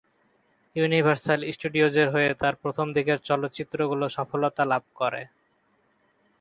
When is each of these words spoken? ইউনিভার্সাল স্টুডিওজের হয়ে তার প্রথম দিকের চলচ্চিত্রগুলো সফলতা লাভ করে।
ইউনিভার্সাল 0.75 1.39
স্টুডিওজের 1.55 2.07
হয়ে 2.13 2.29
তার 2.33 2.55
প্রথম 2.55 2.87
দিকের 2.93 3.19
চলচ্চিত্রগুলো 3.27 4.05
সফলতা 4.17 4.63
লাভ 4.65 4.83
করে। 4.95 5.21